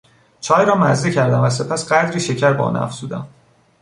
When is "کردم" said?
1.11-1.41